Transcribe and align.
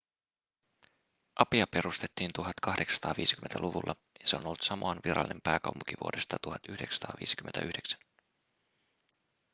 apia 1.35 1.67
perustettiin 1.67 2.31
1850-luvulla 2.67 3.95
ja 4.19 4.27
se 4.27 4.35
on 4.35 4.45
ollut 4.45 4.61
samoan 4.63 4.99
virallinen 5.05 5.41
pääkaupunki 5.41 5.93
vuodesta 6.03 6.37
1959 6.41 7.97